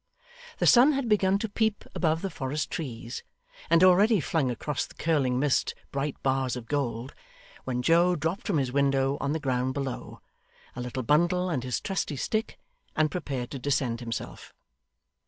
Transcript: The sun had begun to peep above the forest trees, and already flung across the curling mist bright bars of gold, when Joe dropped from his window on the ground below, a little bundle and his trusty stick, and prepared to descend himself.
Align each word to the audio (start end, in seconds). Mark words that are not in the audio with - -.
The 0.57 0.65
sun 0.65 0.93
had 0.93 1.07
begun 1.07 1.37
to 1.37 1.47
peep 1.47 1.85
above 1.93 2.23
the 2.23 2.31
forest 2.31 2.71
trees, 2.71 3.21
and 3.69 3.83
already 3.83 4.19
flung 4.19 4.49
across 4.49 4.87
the 4.87 4.95
curling 4.95 5.39
mist 5.39 5.75
bright 5.91 6.15
bars 6.23 6.55
of 6.55 6.65
gold, 6.65 7.13
when 7.65 7.83
Joe 7.83 8.15
dropped 8.15 8.47
from 8.47 8.57
his 8.57 8.71
window 8.71 9.19
on 9.21 9.33
the 9.33 9.39
ground 9.39 9.75
below, 9.75 10.19
a 10.75 10.81
little 10.81 11.03
bundle 11.03 11.51
and 11.51 11.63
his 11.63 11.79
trusty 11.79 12.15
stick, 12.15 12.57
and 12.95 13.11
prepared 13.11 13.51
to 13.51 13.59
descend 13.59 13.99
himself. 13.99 14.55